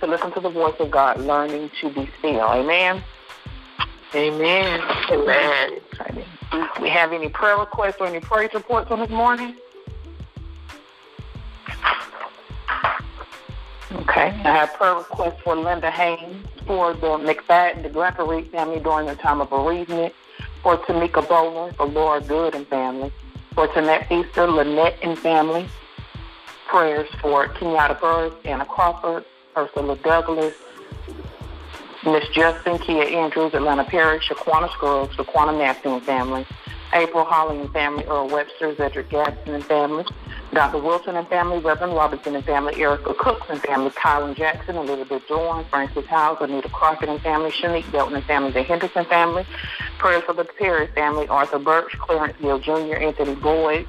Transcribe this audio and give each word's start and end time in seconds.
to 0.00 0.06
listen 0.06 0.32
to 0.32 0.40
the 0.40 0.50
voice 0.50 0.74
of 0.78 0.90
God, 0.90 1.20
learning 1.20 1.70
to 1.80 1.90
be 1.90 2.10
still. 2.18 2.40
Amen. 2.40 3.02
Amen. 4.14 4.80
Amen. 5.10 5.80
We 6.80 6.88
have 6.88 7.12
any 7.12 7.28
prayer 7.28 7.58
requests 7.58 7.96
or 8.00 8.06
any 8.06 8.20
praise 8.20 8.50
reports 8.54 8.90
on 8.90 9.00
this 9.00 9.10
morning? 9.10 9.54
Okay. 13.92 14.28
I 14.44 14.56
have 14.56 14.72
prayer 14.74 14.94
requests 14.94 15.40
for 15.42 15.56
Linda 15.56 15.90
Haynes, 15.90 16.46
for 16.66 16.94
the 16.94 17.18
McFadden, 17.18 17.82
the 17.82 17.90
Gregory 17.90 18.44
family 18.48 18.80
during 18.80 19.06
the 19.06 19.14
time 19.16 19.40
of 19.40 19.50
bereavement, 19.50 20.14
for 20.62 20.78
Tamika 20.78 21.26
Bowler, 21.28 21.72
for 21.74 21.86
Laura 21.86 22.20
Good 22.20 22.54
and 22.54 22.66
family, 22.68 23.12
for 23.54 23.68
Tanette 23.68 24.10
Easter, 24.10 24.46
Lynette 24.46 24.98
and 25.02 25.18
family, 25.18 25.68
prayers 26.68 27.08
for 27.20 27.48
Kenyatta 27.48 28.00
Burrs, 28.00 28.32
Anna 28.44 28.64
Crawford, 28.64 29.24
Ursula 29.56 29.96
Douglas, 29.96 30.54
Miss 32.04 32.28
Justin, 32.28 32.78
Kia 32.78 33.04
Andrews, 33.04 33.54
Atlanta 33.54 33.84
Perry, 33.84 34.20
Shaquana 34.20 34.70
Scruggs, 34.72 35.16
Shaquana 35.16 35.56
Matthew 35.56 35.98
family, 36.00 36.46
April 36.92 37.24
Holly 37.24 37.60
and 37.60 37.70
family, 37.72 38.04
Earl 38.04 38.28
Webster, 38.28 38.74
Cedric 38.76 39.10
Gaston 39.10 39.54
and 39.54 39.64
family, 39.64 40.04
Dr. 40.52 40.78
Wilson 40.78 41.16
and 41.16 41.28
family, 41.28 41.58
Reverend 41.58 41.94
Robinson 41.94 42.34
and 42.34 42.44
family, 42.44 42.80
Erica 42.80 43.14
Cooks 43.14 43.46
and 43.50 43.60
family, 43.60 43.90
Kylan 43.90 44.36
Jackson, 44.36 44.76
Elizabeth 44.76 45.22
Dorn, 45.28 45.64
Francis 45.70 46.06
House, 46.06 46.38
Anita 46.40 46.68
Crockett 46.70 47.08
and 47.08 47.20
family, 47.20 47.50
Shanique 47.50 47.90
Belton 47.92 48.16
and 48.16 48.24
family, 48.24 48.52
the 48.52 48.62
Henderson 48.62 49.04
family, 49.04 49.44
prayers 49.98 50.22
for 50.24 50.32
the 50.32 50.44
Perry 50.44 50.86
family, 50.88 51.28
Arthur 51.28 51.58
Birch, 51.58 51.98
Clarence 51.98 52.36
Gill 52.40 52.58
Jr., 52.58 52.96
Anthony 52.96 53.34
Boyd, 53.34 53.86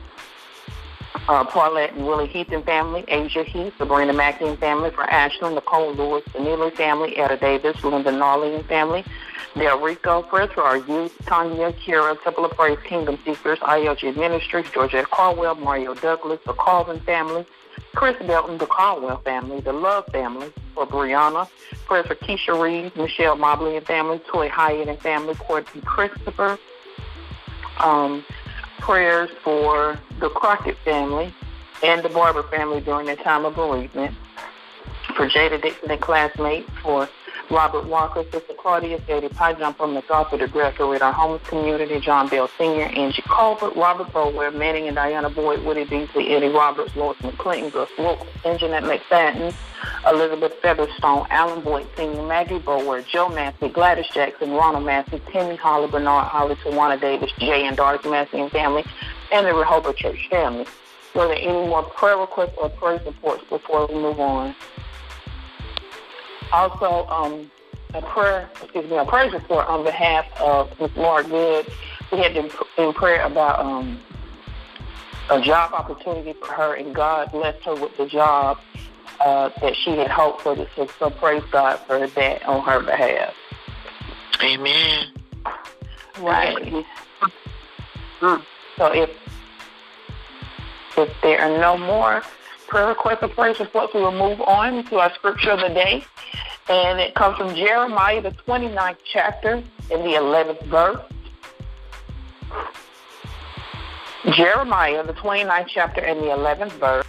uh, 1.30 1.44
Paulette 1.44 1.94
and 1.94 2.08
Willie 2.08 2.28
Heath 2.28 2.52
and 2.52 2.66
family, 2.66 3.06
Asia 3.08 3.44
Heath, 3.44 3.72
Sabrina 3.78 4.14
Mackey 4.14 4.46
and 4.46 4.58
family, 4.58 4.90
for 4.90 5.04
Ashley, 5.04 5.54
Nicole 5.54 5.94
Lewis, 5.94 6.24
the 6.34 6.40
Neely 6.40 6.72
family, 6.72 7.16
Etta 7.18 7.38
Davis, 7.38 7.84
Linda 7.84 8.12
Gnarly 8.12 8.56
and 8.56 8.66
family, 8.66 9.06
Del 9.54 9.80
Rico, 9.80 10.24
for 10.24 10.64
our 10.64 10.78
youth, 10.78 11.16
Tanya, 11.28 11.72
Kira, 11.74 12.22
Temple 12.24 12.46
of 12.46 12.52
Praise, 12.52 12.80
Kingdom 12.84 13.20
Seekers, 13.24 13.60
ILG 13.60 14.18
Ministries, 14.18 14.66
Georgette 14.74 15.08
Carwell, 15.12 15.54
Mario 15.54 15.94
Douglas, 15.94 16.40
the 16.48 16.54
Calvin 16.54 17.00
family, 17.02 17.46
Chris 17.94 18.18
Belton, 18.26 18.58
the 18.58 18.66
Caldwell 18.66 19.18
family, 19.20 19.62
the 19.62 19.72
Love 19.72 20.08
family, 20.08 20.52
for 20.74 20.88
Brianna, 20.88 21.48
prayers 21.86 22.08
for 22.08 22.16
Keisha 22.16 22.60
Reed, 22.60 22.96
Michelle 22.96 23.36
Mobley 23.36 23.78
and 23.78 23.86
family, 23.86 24.20
Toy 24.32 24.50
Hyatt 24.50 24.88
and 24.88 25.00
family, 25.00 25.36
Courtney 25.36 25.82
Christopher, 25.82 26.58
um, 27.78 28.26
prayers 28.80 29.30
for 29.44 30.00
the 30.20 30.30
Crockett 30.30 30.78
family 30.80 31.34
and 31.84 32.04
the 32.04 32.10
Barber 32.10 32.44
family 32.44 32.82
during 32.82 33.06
their 33.06 33.16
time 33.16 33.46
of 33.46 33.56
bereavement, 33.56 34.16
for 35.16 35.28
Jada 35.28 35.62
Dixon 35.62 35.92
and 35.92 36.02
classmates, 36.02 36.70
for 36.82 37.10
Robert 37.52 37.86
Walker, 37.86 38.24
Sister 38.32 38.54
Claudia, 38.58 39.02
Sadie 39.08 39.30
Pie 39.30 39.54
Jumper, 39.54 39.88
MacArthur, 39.88 40.38
the 40.38 40.48
Greco 40.48 40.94
our 41.00 41.12
homeless 41.12 41.42
community, 41.48 42.00
John 42.00 42.28
Bell 42.28 42.48
Sr., 42.58 42.84
Angie 42.84 43.24
Colbert, 43.24 43.76
Robert 43.76 44.14
Bower, 44.14 44.52
Manning 44.52 44.88
and 44.88 44.96
Diana 44.96 45.30
Boyd, 45.30 45.64
Woody 45.64 45.84
Beasley, 45.84 46.30
Eddie 46.30 46.50
Roberts, 46.50 46.96
Lois 46.96 47.18
McClinton, 47.18 47.72
Gus 47.72 47.90
Wilkes, 47.98 48.28
Anjanette 48.44 48.84
McFadden, 48.84 49.54
Elizabeth 50.08 50.54
Featherstone, 50.62 51.26
Alan 51.32 51.62
Boyd 51.62 51.88
Sr., 51.96 52.22
Maggie 52.24 52.60
Bower, 52.60 53.02
Joe 53.02 53.30
Massey, 53.30 53.70
Gladys 53.70 54.08
Jackson, 54.14 54.52
Ronald 54.52 54.86
Massey, 54.86 55.22
Timmy 55.32 55.56
Holly, 55.56 55.90
Bernard 55.90 56.26
Holly, 56.26 56.56
Tawana 56.56 57.00
Davis, 57.00 57.32
Jay 57.40 57.66
and 57.66 57.76
Darcy 57.76 58.10
Massey 58.10 58.40
and 58.42 58.52
family, 58.52 58.86
and 59.32 59.48
the 59.48 59.54
Rehoboth 59.54 59.96
Church 59.96 60.28
family. 60.30 60.66
Were 61.16 61.28
there 61.28 61.38
any 61.38 61.68
more 61.68 61.82
prayer 61.82 62.18
requests 62.18 62.54
or 62.58 62.70
prayer 62.70 63.02
supports 63.04 63.44
before 63.50 63.88
we 63.88 63.96
move 63.96 64.20
on? 64.20 64.56
Also, 66.52 67.08
um, 67.08 67.52
a 67.94 68.02
prayer, 68.02 68.50
excuse 68.62 68.90
me, 68.90 68.98
a 68.98 69.06
praise 69.06 69.34
report 69.34 69.68
on 69.68 69.84
behalf 69.84 70.26
of 70.40 70.80
Ms. 70.80 70.92
Laura 70.96 71.24
Good. 71.24 71.68
We 72.12 72.20
had 72.20 72.34
been 72.34 72.50
in 72.78 72.94
prayer 72.94 73.22
about 73.26 73.60
um, 73.60 74.00
a 75.30 75.42
job 75.42 75.74
opportunity 75.74 76.34
for 76.34 76.48
her, 76.48 76.74
and 76.76 76.94
God 76.94 77.32
blessed 77.32 77.64
her 77.66 77.76
with 77.76 77.96
the 77.98 78.08
job 78.08 78.60
uh, 79.20 79.50
that 79.62 79.76
she 79.76 79.92
had 79.92 80.10
hoped 80.10 80.42
for. 80.42 80.56
So, 80.76 80.88
so 80.98 81.10
praise 81.10 81.44
God 81.52 81.80
for 81.88 82.08
that 82.08 82.46
on 82.46 82.64
her 82.64 82.80
behalf. 82.82 83.34
Amen. 84.42 85.08
Right. 86.20 86.86
Mm. 88.22 88.44
So 88.78 88.94
if 88.94 89.10
if 90.98 91.10
there 91.22 91.40
are 91.40 91.60
no 91.60 91.78
more 91.78 92.24
prayer 92.68 92.88
requests 92.88 93.20
or 93.22 93.30
praise 93.30 93.60
reports, 93.60 93.94
we 93.94 94.02
will 94.02 94.12
move 94.12 94.42
on 94.42 94.84
to 94.86 95.00
our 95.00 95.14
scripture 95.16 95.52
of 95.52 95.60
the 95.60 95.70
day. 95.70 96.04
And 96.70 97.00
it 97.00 97.16
comes 97.16 97.36
from 97.36 97.56
Jeremiah, 97.56 98.22
the 98.22 98.30
29th 98.30 98.98
chapter, 99.04 99.56
in 99.90 100.04
the 100.04 100.14
11th 100.14 100.64
verse. 100.68 101.02
Jeremiah, 104.34 105.04
the 105.04 105.14
29th 105.14 105.68
chapter, 105.68 106.02
in 106.02 106.20
the 106.20 106.28
11th 106.28 106.74
verse. 106.74 107.09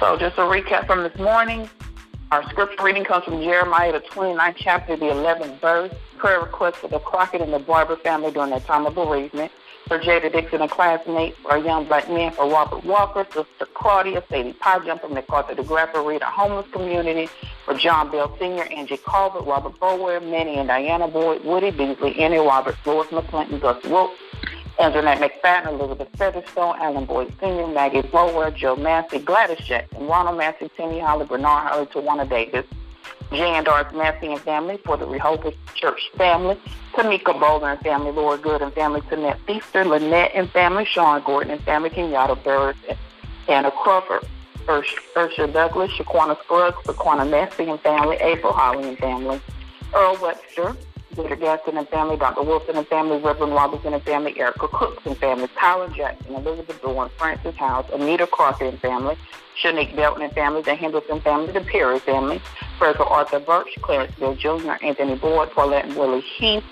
So 0.00 0.16
just 0.16 0.36
a 0.38 0.40
recap 0.40 0.86
from 0.86 1.04
this 1.04 1.16
morning. 1.18 1.70
Our 2.32 2.42
scripture 2.50 2.82
reading 2.82 3.04
comes 3.04 3.24
from 3.24 3.40
Jeremiah, 3.40 3.92
the 3.92 4.00
29th 4.00 4.56
chapter, 4.56 4.96
the 4.96 5.06
11th 5.06 5.60
verse. 5.60 5.94
Prayer 6.18 6.40
request 6.40 6.78
for 6.78 6.88
the 6.88 6.98
Crockett 6.98 7.40
and 7.40 7.52
the 7.52 7.60
Barber 7.60 7.94
family 7.96 8.32
during 8.32 8.50
their 8.50 8.60
time 8.60 8.86
of 8.86 8.96
bereavement. 8.96 9.52
For 9.86 10.00
Jada 10.00 10.32
Dixon, 10.32 10.62
a 10.62 10.68
classmate, 10.68 11.36
for 11.36 11.54
a 11.54 11.62
young 11.62 11.84
black 11.84 12.08
man, 12.08 12.32
for 12.32 12.50
Robert 12.50 12.84
Walker, 12.84 13.24
Sister 13.26 13.66
Claudia, 13.74 14.24
Sadie 14.28 14.54
Pajum 14.54 15.00
from 15.00 15.14
MacArthur 15.14 15.54
DeGrappa 15.54 16.04
Reed, 16.04 16.22
a 16.22 16.26
homeless 16.26 16.66
community, 16.72 17.28
for 17.64 17.74
John 17.74 18.10
Bell 18.10 18.34
Sr., 18.38 18.64
Angie 18.72 18.96
Calvert, 18.96 19.44
Robert 19.44 19.78
Bower, 19.78 20.20
Manny 20.20 20.56
and 20.56 20.68
Diana 20.68 21.06
Boyd, 21.06 21.44
Woody 21.44 21.70
Beasley, 21.70 22.18
Annie 22.18 22.38
Roberts, 22.38 22.78
Lois 22.84 23.06
McClinton, 23.08 23.60
Gus 23.60 23.84
Wilkes, 23.84 24.18
Anjanette 24.78 25.18
McFadden, 25.18 25.78
Elizabeth 25.78 26.08
Featherstone, 26.16 26.76
Alan 26.80 27.04
Boyd 27.04 27.32
Sr., 27.38 27.68
Maggie 27.68 28.02
Bower, 28.02 28.50
Joe 28.50 28.74
Massey, 28.74 29.20
Gladys 29.20 29.64
Jackson, 29.64 30.06
Ronald 30.06 30.36
Massey, 30.36 30.68
Timmy 30.76 30.98
Holly, 30.98 31.26
Bernard 31.26 31.68
Holly, 31.68 31.86
Tawana 31.86 32.28
Davis, 32.28 32.66
Jan 33.32 33.62
Doris 33.64 33.92
Massey 33.94 34.32
and 34.32 34.40
family, 34.40 34.78
for 34.84 34.96
the 34.96 35.06
Rehoboth 35.06 35.54
Church 35.74 36.10
family, 36.16 36.60
Tamika 36.92 37.38
Bowler 37.38 37.70
and 37.70 37.80
family, 37.80 38.10
Laura 38.10 38.36
Good 38.36 38.62
and 38.62 38.72
family, 38.72 39.00
Tanette 39.02 39.38
Feaster, 39.46 39.84
Lynette 39.84 40.32
and 40.34 40.50
family, 40.50 40.84
Sean 40.84 41.22
Gordon 41.22 41.52
and 41.52 41.62
family, 41.62 41.90
Kenyatta 41.90 42.42
Burris, 42.42 42.76
Anna 43.48 43.70
Crawford, 43.70 44.26
Ursula 44.68 45.48
Douglas, 45.52 45.90
Shaquana 45.92 46.36
Scruggs, 46.42 46.76
Shaquana 46.84 47.28
Massey 47.28 47.68
and 47.68 47.80
family, 47.80 48.16
April 48.16 48.52
Holly 48.52 48.88
and 48.88 48.98
family, 48.98 49.40
Earl 49.94 50.18
Webster, 50.20 50.76
Peter 51.14 51.36
Gaston 51.36 51.76
and 51.76 51.88
family, 51.88 52.16
Dr. 52.16 52.42
Wilson 52.42 52.76
and 52.76 52.86
family, 52.88 53.18
Reverend 53.18 53.54
Robinson 53.54 53.94
and 53.94 54.02
family, 54.02 54.38
Erica 54.38 54.68
Cooks 54.68 55.06
and 55.06 55.16
family, 55.16 55.48
Tyler 55.58 55.88
Jackson, 55.88 56.34
Elizabeth 56.34 56.80
Dorn, 56.82 57.10
Francis 57.16 57.54
House, 57.56 57.88
Anita 57.92 58.26
Crocker 58.26 58.66
and 58.66 58.78
family, 58.80 59.16
Shanique 59.62 59.94
Belton 59.94 60.22
and 60.22 60.32
family, 60.32 60.62
the 60.62 60.74
Henderson 60.74 61.20
family, 61.20 61.52
the 61.52 61.60
Perry 61.60 62.00
family, 62.00 62.42
Professor 62.78 63.04
Arthur 63.04 63.40
Birch, 63.40 63.68
Clarence 63.82 64.14
Bill 64.18 64.34
Jr., 64.34 64.72
Anthony 64.82 65.16
Boyd, 65.16 65.50
Paulette 65.52 65.84
and 65.84 65.96
Willie 65.96 66.20
Heath, 66.20 66.64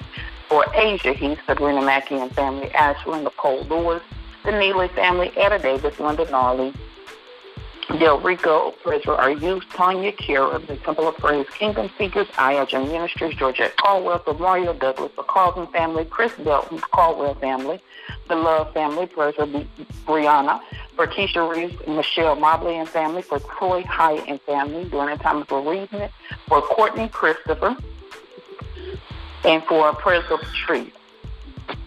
for 0.49 0.67
Asia 0.75 1.12
Heath, 1.12 1.39
Sabrina 1.47 1.81
Mackey 1.81 2.17
and 2.17 2.31
family, 2.33 2.71
Ashley, 2.73 3.23
Nicole 3.23 3.65
Lewis, 3.65 4.03
the 4.44 4.53
Neely 4.53 4.89
family, 4.89 5.33
Etta 5.37 5.59
Davis, 5.59 5.99
Linda 6.00 6.29
Gnarly, 6.31 6.75
Del 7.99 8.21
Rico, 8.21 8.75
Treasurer 8.83 9.17
Our 9.17 9.31
Youth, 9.31 9.65
Tanya 9.71 10.12
Kira, 10.12 10.65
the 10.67 10.77
Temple 10.77 11.09
of 11.09 11.17
Praise, 11.17 11.47
Kingdom 11.50 11.91
Seekers, 11.99 12.27
ILG 12.29 12.73
Ministries, 12.91 13.37
Georgette 13.37 13.77
Caldwell, 13.77 14.23
the 14.25 14.35
Mario 14.35 14.73
Douglas, 14.73 15.12
the 15.17 15.23
Carlton 15.23 15.67
family, 15.69 16.05
Chris 16.05 16.33
Belton, 16.43 16.79
Caldwell 16.79 17.35
family, 17.35 17.81
the 18.29 18.37
Love 18.37 18.73
family, 18.73 19.06
Treasurer 19.06 19.47
Brianna, 20.06 20.61
for 20.97 21.06
Keisha 21.06 21.49
Reeves, 21.49 21.75
Michelle 21.87 22.35
Mobley 22.37 22.77
and 22.77 22.89
family, 22.89 23.23
for 23.23 23.39
Troy 23.41 23.83
Hyatt 23.83 24.25
and 24.27 24.41
family 24.43 24.89
during 24.89 25.17
the 25.17 25.23
time 25.23 25.43
of 25.43 25.49
bereavement, 25.49 26.12
for 26.49 26.62
Courtney 26.62 27.09
Christopher, 27.09 27.77
and 29.44 29.62
for 29.65 29.89
of 29.89 30.41
Tree, 30.67 30.93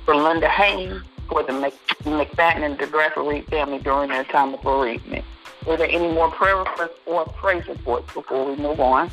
for 0.06 0.16
Linda 0.16 0.50
Haynes, 0.50 1.02
for 1.28 1.42
the 1.42 1.52
McFadden 1.52 2.64
and 2.64 2.78
DeGraff 2.78 3.16
Reed 3.16 3.48
family 3.48 3.80
during 3.80 4.10
their 4.10 4.24
time 4.26 4.54
of 4.54 4.62
bereavement. 4.62 5.26
Were 5.66 5.78
there 5.78 5.90
any 5.90 6.12
more 6.12 6.30
prayer 6.30 6.58
requests 6.58 7.00
or 7.08 7.26
praise 7.26 7.68
reports 7.68 8.14
before 8.14 8.46
we 8.46 8.56
move 8.56 8.80
on? 8.80 9.10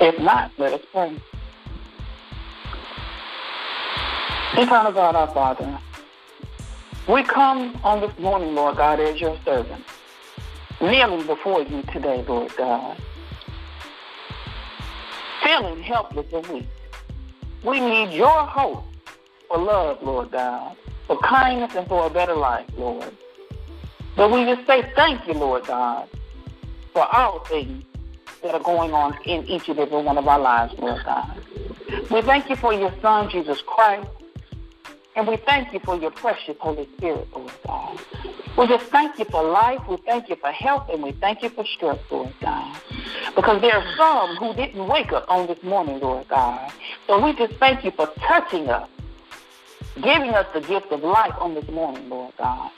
If 0.00 0.18
not, 0.20 0.50
let 0.58 0.72
us 0.72 0.80
pray. 0.92 1.16
Eternal 4.54 4.92
God, 4.92 5.14
our 5.14 5.28
Father, 5.28 5.78
we 7.08 7.22
come 7.22 7.78
on 7.84 8.00
this 8.00 8.18
morning, 8.18 8.54
Lord 8.56 8.76
God, 8.76 8.98
as 8.98 9.20
your 9.20 9.38
servant, 9.44 9.84
kneeling 10.80 11.24
before 11.26 11.62
you 11.62 11.82
today, 11.92 12.24
Lord 12.26 12.54
God, 12.56 12.96
feeling 15.44 15.82
helpless 15.82 16.26
and 16.32 16.46
weak. 16.48 16.68
We 17.62 17.78
need 17.78 18.12
your 18.12 18.46
hope 18.46 18.84
for 19.48 19.58
love, 19.58 20.02
Lord 20.02 20.32
God 20.32 20.76
for 21.08 21.18
kindness 21.18 21.74
and 21.74 21.88
for 21.88 22.06
a 22.06 22.10
better 22.10 22.36
life, 22.36 22.66
Lord. 22.76 23.10
But 24.14 24.30
we 24.30 24.44
just 24.44 24.66
say 24.66 24.88
thank 24.94 25.26
you, 25.26 25.34
Lord 25.34 25.64
God, 25.66 26.08
for 26.92 27.04
all 27.16 27.40
things 27.40 27.82
that 28.42 28.54
are 28.54 28.60
going 28.60 28.92
on 28.92 29.16
in 29.24 29.44
each 29.46 29.68
and 29.68 29.78
every 29.78 30.00
one 30.02 30.18
of 30.18 30.28
our 30.28 30.38
lives, 30.38 30.74
Lord 30.78 31.02
God. 31.04 31.40
We 32.10 32.22
thank 32.22 32.48
you 32.50 32.56
for 32.56 32.74
your 32.74 32.92
Son, 33.00 33.30
Jesus 33.30 33.60
Christ, 33.62 34.08
and 35.16 35.26
we 35.26 35.36
thank 35.36 35.72
you 35.72 35.80
for 35.80 35.96
your 35.96 36.10
precious 36.10 36.56
Holy 36.60 36.86
Spirit, 36.96 37.26
Lord 37.34 37.52
God. 37.66 37.98
We 38.58 38.66
just 38.66 38.86
thank 38.86 39.18
you 39.18 39.24
for 39.24 39.42
life, 39.42 39.80
we 39.88 39.96
thank 39.98 40.28
you 40.28 40.36
for 40.36 40.50
health, 40.50 40.90
and 40.92 41.02
we 41.02 41.12
thank 41.12 41.42
you 41.42 41.48
for 41.48 41.64
strength, 41.64 42.04
Lord 42.10 42.34
God. 42.40 42.76
Because 43.34 43.62
there 43.62 43.76
are 43.76 43.96
some 43.96 44.36
who 44.36 44.52
didn't 44.52 44.86
wake 44.86 45.12
up 45.12 45.24
on 45.28 45.46
this 45.46 45.62
morning, 45.62 46.00
Lord 46.00 46.28
God. 46.28 46.72
So 47.06 47.24
we 47.24 47.32
just 47.34 47.54
thank 47.54 47.84
you 47.84 47.92
for 47.92 48.06
touching 48.18 48.68
us 48.68 48.88
giving 50.02 50.30
us 50.34 50.46
the 50.52 50.60
gift 50.60 50.90
of 50.92 51.02
life 51.02 51.34
on 51.40 51.54
this 51.54 51.68
morning, 51.68 52.08
Lord 52.08 52.32
God. 52.38 52.70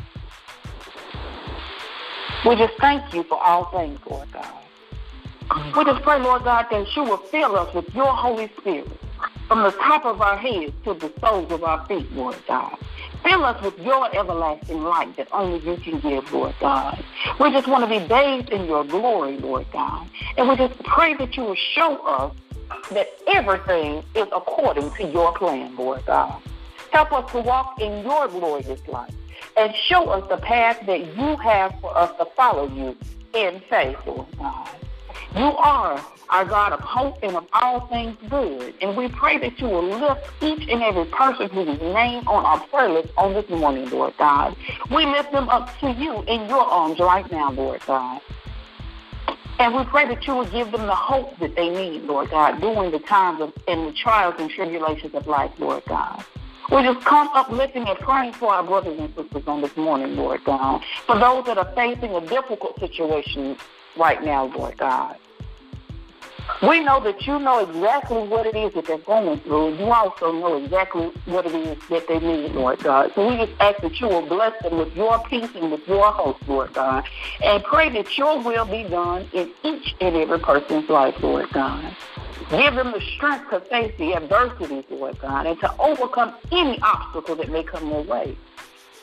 We 2.46 2.56
just 2.56 2.74
thank 2.78 3.12
you 3.12 3.22
for 3.24 3.42
all 3.42 3.66
things, 3.66 3.98
Lord 4.08 4.28
God. 4.32 5.74
We 5.76 5.84
just 5.84 6.02
pray, 6.02 6.18
Lord 6.20 6.44
God, 6.44 6.66
that 6.70 6.96
you 6.96 7.02
will 7.02 7.16
fill 7.16 7.56
us 7.56 7.74
with 7.74 7.92
your 7.94 8.14
Holy 8.14 8.50
Spirit 8.58 8.88
from 9.48 9.62
the 9.62 9.72
top 9.72 10.04
of 10.04 10.22
our 10.22 10.36
heads 10.36 10.72
to 10.84 10.94
the 10.94 11.12
soles 11.20 11.50
of 11.50 11.64
our 11.64 11.84
feet, 11.86 12.10
Lord 12.12 12.36
God. 12.46 12.76
Fill 13.24 13.44
us 13.44 13.60
with 13.62 13.78
your 13.80 14.14
everlasting 14.14 14.82
light 14.82 15.16
that 15.16 15.28
only 15.32 15.58
you 15.58 15.76
can 15.76 16.00
give, 16.00 16.32
Lord 16.32 16.54
God. 16.60 17.02
We 17.38 17.50
just 17.50 17.66
want 17.66 17.82
to 17.82 18.00
be 18.00 18.06
bathed 18.06 18.50
in 18.50 18.66
your 18.66 18.84
glory, 18.84 19.38
Lord 19.38 19.66
God. 19.72 20.08
And 20.36 20.48
we 20.48 20.56
just 20.56 20.80
pray 20.84 21.14
that 21.14 21.36
you 21.36 21.42
will 21.44 21.56
show 21.56 21.96
us 22.06 22.34
that 22.92 23.08
everything 23.26 24.04
is 24.14 24.28
according 24.34 24.90
to 24.92 25.04
your 25.04 25.32
plan, 25.34 25.76
Lord 25.76 26.06
God. 26.06 26.40
Help 26.90 27.12
us 27.12 27.30
to 27.32 27.40
walk 27.40 27.80
in 27.80 28.02
your 28.02 28.28
glorious 28.28 28.80
light 28.88 29.12
and 29.56 29.74
show 29.86 30.08
us 30.10 30.28
the 30.28 30.36
path 30.38 30.84
that 30.86 31.00
you 31.16 31.36
have 31.36 31.74
for 31.80 31.96
us 31.96 32.16
to 32.18 32.24
follow 32.36 32.68
you 32.68 32.96
in 33.34 33.60
faith, 33.68 33.96
Lord 34.06 34.26
God. 34.38 34.68
You 35.36 35.44
are 35.44 36.04
our 36.30 36.44
God 36.44 36.72
of 36.72 36.80
hope 36.80 37.18
and 37.22 37.36
of 37.36 37.46
all 37.52 37.86
things 37.88 38.16
good. 38.28 38.74
And 38.80 38.96
we 38.96 39.08
pray 39.08 39.38
that 39.38 39.60
you 39.60 39.66
will 39.68 39.82
lift 39.82 40.28
each 40.42 40.68
and 40.68 40.82
every 40.82 41.04
person 41.06 41.48
who 41.50 41.62
is 41.62 41.80
named 41.80 42.26
on 42.26 42.44
our 42.44 42.60
prayer 42.68 42.88
list 42.88 43.12
on 43.16 43.34
this 43.34 43.48
morning, 43.48 43.88
Lord 43.90 44.14
God. 44.18 44.56
We 44.90 45.06
lift 45.06 45.32
them 45.32 45.48
up 45.48 45.76
to 45.80 45.92
you 45.92 46.22
in 46.22 46.48
your 46.48 46.62
arms 46.62 46.98
right 46.98 47.30
now, 47.30 47.52
Lord 47.52 47.80
God. 47.86 48.20
And 49.58 49.74
we 49.74 49.84
pray 49.84 50.08
that 50.08 50.26
you 50.26 50.34
will 50.34 50.46
give 50.46 50.72
them 50.72 50.86
the 50.86 50.94
hope 50.94 51.38
that 51.38 51.54
they 51.54 51.68
need, 51.68 52.04
Lord 52.04 52.30
God, 52.30 52.60
during 52.60 52.90
the 52.90 52.98
times 52.98 53.42
of, 53.42 53.52
and 53.68 53.88
the 53.88 53.92
trials 53.92 54.36
and 54.38 54.50
tribulations 54.50 55.14
of 55.14 55.26
life, 55.26 55.52
Lord 55.58 55.84
God. 55.86 56.24
We 56.70 56.82
just 56.82 57.04
come 57.04 57.28
uplifting 57.34 57.88
and 57.88 57.98
praying 57.98 58.34
for 58.34 58.52
our 58.52 58.62
brothers 58.62 58.98
and 58.98 59.14
sisters 59.14 59.42
on 59.46 59.60
this 59.60 59.76
morning, 59.76 60.16
Lord 60.16 60.44
God. 60.44 60.82
For 61.06 61.18
those 61.18 61.44
that 61.46 61.58
are 61.58 61.72
facing 61.74 62.14
a 62.14 62.20
difficult 62.20 62.78
situation 62.78 63.56
right 63.96 64.22
now, 64.22 64.44
Lord 64.46 64.78
God. 64.78 65.16
We 66.62 66.80
know 66.80 67.00
that 67.00 67.26
you 67.26 67.38
know 67.38 67.60
exactly 67.60 68.28
what 68.28 68.44
it 68.46 68.54
is 68.54 68.74
that 68.74 68.84
they're 68.86 68.98
going 68.98 69.40
through. 69.40 69.76
You 69.76 69.86
also 69.86 70.32
know 70.32 70.62
exactly 70.62 71.06
what 71.24 71.46
it 71.46 71.54
is 71.54 71.78
that 71.88 72.06
they 72.06 72.18
need, 72.18 72.52
Lord 72.52 72.80
God. 72.80 73.12
So 73.14 73.28
we 73.28 73.36
just 73.46 73.58
ask 73.60 73.80
that 73.80 73.98
you 73.98 74.08
will 74.08 74.26
bless 74.26 74.60
them 74.62 74.76
with 74.76 74.94
your 74.94 75.18
peace 75.24 75.48
and 75.54 75.70
with 75.72 75.86
your 75.88 76.12
hope, 76.12 76.36
Lord 76.46 76.74
God. 76.74 77.04
And 77.42 77.64
pray 77.64 77.88
that 77.90 78.18
your 78.18 78.42
will 78.42 78.66
be 78.66 78.82
done 78.84 79.28
in 79.32 79.50
each 79.62 79.94
and 80.00 80.14
every 80.16 80.38
person's 80.38 80.88
life, 80.90 81.14
Lord 81.22 81.48
God. 81.50 81.96
Give 82.48 82.74
them 82.74 82.92
the 82.92 83.00
strength 83.16 83.50
to 83.50 83.60
face 83.60 83.92
the 83.98 84.14
adversities, 84.14 84.84
Lord 84.90 85.18
God, 85.20 85.46
and 85.46 85.60
to 85.60 85.76
overcome 85.78 86.34
any 86.50 86.80
obstacle 86.80 87.36
that 87.36 87.50
may 87.50 87.62
come 87.62 87.90
their 87.90 88.02
way. 88.02 88.36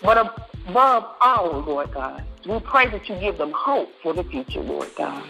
But 0.02 0.18
above 0.18 1.06
all, 1.22 1.64
Lord 1.66 1.94
God, 1.94 2.24
we 2.46 2.60
pray 2.60 2.88
that 2.88 3.08
you 3.08 3.16
give 3.16 3.38
them 3.38 3.52
hope 3.52 3.90
for 4.02 4.14
the 4.14 4.24
future, 4.24 4.62
Lord 4.62 4.90
God. 4.96 5.24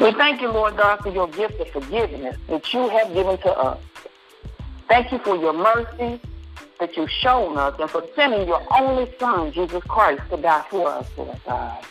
We 0.00 0.12
thank 0.12 0.40
you, 0.40 0.50
Lord 0.50 0.76
God, 0.76 1.00
for 1.00 1.10
your 1.10 1.28
gift 1.28 1.60
of 1.60 1.68
forgiveness 1.68 2.36
that 2.48 2.72
you 2.74 2.88
have 2.88 3.12
given 3.14 3.38
to 3.38 3.50
us. 3.50 3.80
Thank 4.88 5.12
you 5.12 5.18
for 5.18 5.36
your 5.36 5.52
mercy 5.52 6.20
that 6.80 6.96
you've 6.96 7.10
shown 7.10 7.56
us 7.56 7.74
and 7.78 7.88
for 7.88 8.04
sending 8.14 8.46
your 8.46 8.62
only 8.78 9.10
Son, 9.18 9.52
Jesus 9.52 9.82
Christ, 9.84 10.22
to 10.30 10.36
die 10.36 10.64
for 10.68 10.88
us, 10.88 11.06
Lord 11.16 11.40
God. 11.46 11.84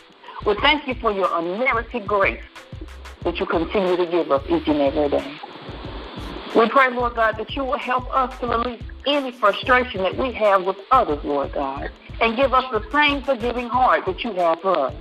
We 0.46 0.54
thank 0.56 0.86
you 0.86 0.94
for 0.94 1.10
your 1.10 1.28
unmerited 1.36 2.06
grace 2.06 2.42
that 3.24 3.40
you 3.40 3.46
continue 3.46 3.96
to 3.96 4.06
give 4.06 4.30
us 4.30 4.42
each 4.48 4.68
and 4.68 4.80
every 4.80 5.08
day. 5.08 5.40
We 6.54 6.68
pray, 6.68 6.90
Lord 6.90 7.16
God, 7.16 7.36
that 7.38 7.56
you 7.56 7.64
will 7.64 7.78
help 7.78 8.14
us 8.14 8.38
to 8.38 8.46
release 8.46 8.82
any 9.06 9.32
frustration 9.32 10.02
that 10.02 10.16
we 10.16 10.32
have 10.32 10.64
with 10.64 10.76
others, 10.90 11.22
Lord 11.24 11.52
God, 11.52 11.90
and 12.20 12.36
give 12.36 12.54
us 12.54 12.64
the 12.70 12.88
same 12.92 13.22
forgiving 13.22 13.68
heart 13.68 14.06
that 14.06 14.22
you 14.22 14.32
have 14.34 14.60
for 14.60 14.78
us. 14.78 14.94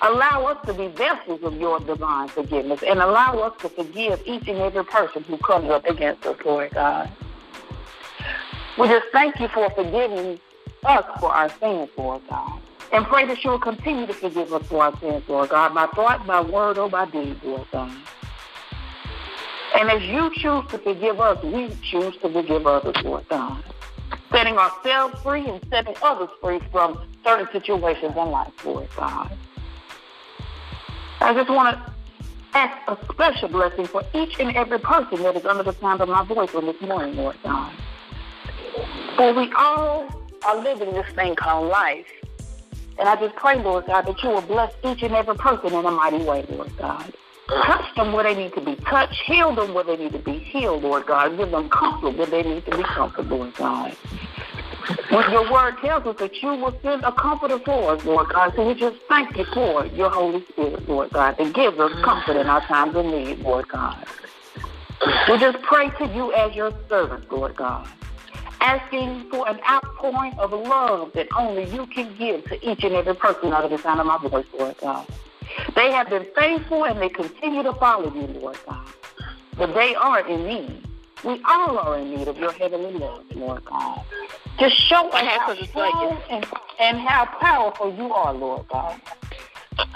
Allow 0.00 0.46
us 0.46 0.66
to 0.66 0.74
be 0.74 0.86
vessels 0.88 1.42
of 1.42 1.60
your 1.60 1.80
divine 1.80 2.28
forgiveness 2.28 2.82
and 2.86 3.00
allow 3.00 3.38
us 3.40 3.60
to 3.60 3.68
forgive 3.68 4.22
each 4.26 4.46
and 4.46 4.58
every 4.58 4.84
person 4.84 5.24
who 5.24 5.36
comes 5.38 5.70
up 5.70 5.84
against 5.86 6.24
us, 6.24 6.36
Lord 6.44 6.70
God. 6.72 7.10
We 8.78 8.86
just 8.86 9.08
thank 9.10 9.40
you 9.40 9.48
for 9.48 9.68
forgiving 9.70 10.38
us 10.84 11.04
for 11.18 11.34
our 11.34 11.50
sins, 11.58 11.90
Lord 11.96 12.22
God. 12.28 12.60
And 12.92 13.04
pray 13.06 13.26
that 13.26 13.44
you 13.44 13.50
will 13.50 13.58
continue 13.58 14.06
to 14.06 14.14
forgive 14.14 14.52
us 14.52 14.66
for 14.66 14.82
our 14.84 14.98
sins, 14.98 15.22
Lord 15.28 15.50
God, 15.50 15.74
my 15.74 15.86
thought, 15.88 16.26
my 16.26 16.40
word, 16.40 16.78
or 16.78 16.82
oh, 16.82 16.88
my 16.88 17.04
deed, 17.10 17.38
Lord 17.42 17.66
God. 17.70 17.94
And 19.76 19.90
as 19.90 20.02
you 20.02 20.30
choose 20.34 20.64
to 20.70 20.78
forgive 20.78 21.20
us, 21.20 21.42
we 21.44 21.68
choose 21.82 22.16
to 22.22 22.32
forgive 22.32 22.66
others, 22.66 22.96
Lord 23.04 23.28
God. 23.28 23.62
Setting 24.32 24.56
ourselves 24.56 25.20
free 25.22 25.46
and 25.46 25.60
setting 25.70 25.94
others 26.02 26.30
free 26.40 26.60
from 26.72 27.06
certain 27.24 27.48
situations 27.52 28.14
in 28.16 28.30
life, 28.30 28.52
Lord 28.64 28.88
God. 28.96 29.36
I 31.20 31.34
just 31.34 31.50
want 31.50 31.76
to 31.76 31.92
ask 32.54 32.88
a 32.88 33.12
special 33.12 33.48
blessing 33.48 33.86
for 33.86 34.02
each 34.14 34.40
and 34.40 34.56
every 34.56 34.78
person 34.78 35.22
that 35.22 35.36
is 35.36 35.44
under 35.44 35.62
the 35.62 35.74
sound 35.74 36.00
of 36.00 36.08
my 36.08 36.24
voice 36.24 36.54
on 36.54 36.66
this 36.66 36.80
morning, 36.80 37.16
Lord 37.16 37.36
God. 37.42 37.72
For 39.16 39.34
we 39.34 39.52
all 39.52 40.08
are 40.44 40.62
living 40.62 40.94
this 40.94 41.08
thing 41.14 41.34
called 41.34 41.68
life. 41.68 42.06
And 42.98 43.08
I 43.08 43.14
just 43.16 43.36
pray, 43.36 43.56
Lord 43.62 43.86
God, 43.86 44.06
that 44.06 44.22
you 44.22 44.30
will 44.30 44.42
bless 44.42 44.72
each 44.84 45.02
and 45.02 45.14
every 45.14 45.36
person 45.36 45.72
in 45.72 45.84
a 45.84 45.90
mighty 45.90 46.24
way, 46.24 46.44
Lord 46.48 46.76
God. 46.76 47.12
Touch 47.48 47.94
them 47.96 48.12
where 48.12 48.24
they 48.24 48.34
need 48.34 48.52
to 48.54 48.60
be 48.60 48.74
touched. 48.74 49.20
Heal 49.22 49.54
them 49.54 49.72
where 49.72 49.84
they 49.84 49.96
need 49.96 50.12
to 50.12 50.18
be 50.18 50.38
healed, 50.38 50.82
Lord 50.82 51.06
God. 51.06 51.36
Give 51.36 51.50
them 51.50 51.68
comfort 51.68 52.16
where 52.16 52.26
they 52.26 52.42
need 52.42 52.64
to 52.66 52.76
be 52.76 52.82
comforted, 52.82 53.30
Lord 53.30 53.54
God. 53.54 53.96
When 55.10 55.30
your 55.30 55.50
word 55.50 55.76
tells 55.80 56.06
us 56.06 56.16
that 56.16 56.42
you 56.42 56.48
will 56.48 56.76
send 56.82 57.04
a 57.04 57.12
comforter 57.12 57.58
for 57.60 57.92
us, 57.92 58.04
Lord 58.04 58.28
God. 58.30 58.52
So 58.56 58.66
we 58.66 58.74
just 58.74 58.98
thank 59.08 59.36
you 59.36 59.44
for 59.44 59.86
your 59.86 60.10
Holy 60.10 60.44
Spirit, 60.46 60.88
Lord 60.88 61.12
God, 61.12 61.36
that 61.38 61.54
gives 61.54 61.78
us 61.78 61.92
comfort 62.02 62.36
in 62.36 62.46
our 62.48 62.60
times 62.62 62.96
of 62.96 63.06
need, 63.06 63.38
Lord 63.40 63.68
God. 63.68 64.04
We 65.28 65.38
just 65.38 65.62
pray 65.62 65.90
to 65.90 66.06
you 66.14 66.32
as 66.32 66.54
your 66.54 66.72
servant, 66.88 67.30
Lord 67.30 67.54
God 67.54 67.88
asking 68.60 69.30
for 69.30 69.48
an 69.48 69.60
outpouring 69.68 70.34
of 70.38 70.52
love 70.52 71.12
that 71.14 71.28
only 71.36 71.64
you 71.70 71.86
can 71.86 72.14
give 72.16 72.44
to 72.46 72.70
each 72.70 72.84
and 72.84 72.94
every 72.94 73.14
person 73.14 73.52
under 73.52 73.68
the 73.68 73.82
sound 73.82 74.00
of 74.00 74.06
my 74.06 74.18
voice, 74.18 74.46
Lord 74.58 74.76
God. 74.78 75.06
They 75.74 75.90
have 75.92 76.10
been 76.10 76.26
faithful 76.34 76.84
and 76.84 77.00
they 77.00 77.08
continue 77.08 77.62
to 77.62 77.72
follow 77.74 78.12
you, 78.14 78.26
Lord 78.26 78.58
God. 78.66 78.86
But 79.56 79.74
they 79.74 79.94
are 79.94 80.26
in 80.26 80.46
need. 80.46 80.84
We 81.24 81.42
all 81.44 81.78
are 81.78 81.98
in 81.98 82.14
need 82.14 82.28
of 82.28 82.38
your 82.38 82.52
heavenly 82.52 82.92
love, 82.92 83.24
Lord 83.34 83.64
God. 83.64 84.04
Just 84.58 84.76
show 84.88 85.08
us 85.10 85.24
how 85.24 85.54
strong 85.64 86.22
and, 86.30 86.46
and 86.78 86.98
how 86.98 87.26
powerful 87.40 87.92
you 87.94 88.12
are, 88.12 88.32
Lord 88.32 88.66
God. 88.68 89.00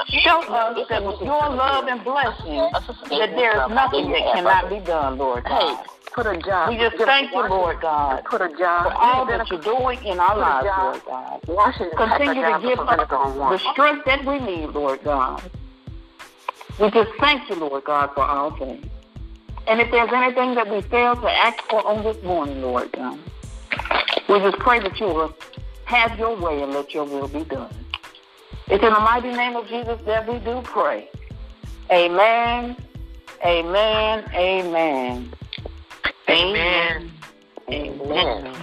Show 0.08 0.42
us 0.42 0.86
that 0.88 1.04
with 1.04 1.20
your 1.20 1.50
love 1.50 1.86
and 1.86 2.02
blessing 2.04 2.70
that 3.10 3.34
there 3.34 3.62
is 3.62 3.70
nothing 3.70 4.10
that 4.12 4.32
cannot 4.34 4.68
be 4.68 4.78
done, 4.80 5.18
Lord 5.18 5.44
God. 5.44 5.86
Put 6.14 6.26
a 6.26 6.36
job. 6.38 6.68
We 6.68 6.76
just 6.76 6.96
thank 6.96 7.32
you, 7.32 7.48
Lord 7.48 7.80
God, 7.80 8.24
Put 8.24 8.42
a 8.42 8.48
job. 8.56 8.84
for 8.84 8.92
all 8.92 9.24
that 9.26 9.50
you're 9.50 9.62
doing 9.62 9.98
in 10.04 10.20
our 10.20 10.36
lives, 10.36 10.68
Lord 10.78 11.02
God. 11.06 11.40
Continue 11.96 12.42
to 12.42 12.58
give 12.60 12.78
us 12.78 13.08
the 13.08 13.58
strength 13.72 14.04
that 14.04 14.24
we 14.24 14.38
need, 14.38 14.66
Lord 14.70 15.02
God. 15.02 15.42
We 16.78 16.90
just 16.90 17.10
thank 17.18 17.48
you, 17.48 17.56
Lord 17.56 17.84
God, 17.84 18.10
for 18.14 18.24
all 18.24 18.50
things. 18.58 18.86
And 19.66 19.80
if 19.80 19.90
there's 19.90 20.12
anything 20.12 20.54
that 20.56 20.68
we 20.70 20.82
fail 20.82 21.16
to 21.16 21.30
ask 21.30 21.62
for 21.70 21.86
on 21.86 22.02
this 22.02 22.22
morning, 22.22 22.60
Lord 22.60 22.92
God, 22.92 23.18
we 24.28 24.38
just 24.40 24.58
pray 24.58 24.80
that 24.80 24.98
you 24.98 25.06
will 25.06 25.34
have 25.84 26.18
your 26.18 26.36
way 26.36 26.62
and 26.62 26.72
let 26.72 26.92
your 26.92 27.04
will 27.04 27.28
be 27.28 27.44
done. 27.44 27.74
It's 28.68 28.82
in 28.82 28.92
the 28.92 29.00
mighty 29.00 29.32
name 29.32 29.56
of 29.56 29.66
Jesus 29.68 30.00
that 30.04 30.26
we 30.28 30.38
do 30.40 30.60
pray. 30.62 31.08
Amen. 31.90 32.76
Amen. 33.44 34.24
Amen. 34.34 35.32
Amen. 36.32 37.12
Amen. 37.70 38.56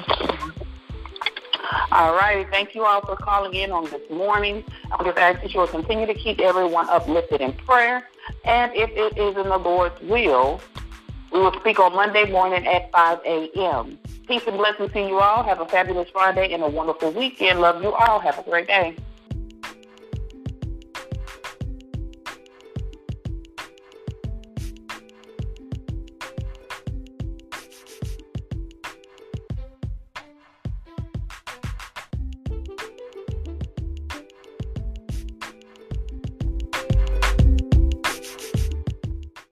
All 1.92 2.14
right. 2.14 2.48
Thank 2.50 2.74
you 2.74 2.84
all 2.84 3.02
for 3.02 3.16
calling 3.16 3.54
in 3.54 3.72
on 3.72 3.86
this 3.86 4.10
morning. 4.10 4.64
I'm 4.92 5.06
just 5.06 5.18
asking 5.18 5.44
that 5.44 5.54
you 5.54 5.60
will 5.60 5.68
continue 5.68 6.08
to 6.08 6.14
keep 6.14 6.40
everyone 6.40 6.90
uplifted 6.90 7.42
in 7.42 7.54
prayer. 7.54 8.08
And 8.44 8.72
if 8.76 8.90
it 8.92 9.18
is 9.18 9.38
in 9.38 9.50
the 9.50 9.58
Lord's 9.58 10.00
will, 10.02 10.62
we 11.32 11.40
will 11.40 11.54
speak 11.60 11.80
on 11.80 11.94
Monday 11.94 12.30
morning 12.32 12.66
at 12.68 12.92
5 12.92 13.20
a.m. 13.26 14.00
Peace 14.28 14.44
and 14.48 14.58
blessings 14.58 14.92
to 14.94 15.00
you 15.00 15.20
all. 15.20 15.44
Have 15.44 15.60
a 15.60 15.66
fabulous 15.68 16.10
Friday 16.10 16.54
and 16.54 16.64
a 16.64 16.68
wonderful 16.68 17.12
weekend. 17.12 17.62
Love 17.62 17.84
you 17.84 17.94
all. 17.94 18.20
Have 18.20 18.40
a 18.40 18.44
great 18.44 18.68
day. 18.68 18.96